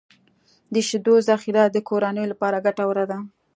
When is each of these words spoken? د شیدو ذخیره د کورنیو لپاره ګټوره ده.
د 0.73 0.75
شیدو 0.87 1.15
ذخیره 1.27 1.63
د 1.71 1.77
کورنیو 1.89 2.29
لپاره 2.31 2.63
ګټوره 2.65 3.05
ده. 3.11 3.17